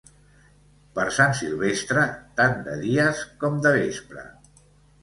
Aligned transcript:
Per 0.95 1.05
Sant 1.17 1.35
Silvestre, 1.41 2.07
tant 2.41 2.59
de 2.71 2.75
dies 2.87 3.23
com 3.45 3.63
de 3.69 3.77
vespre. 3.79 4.31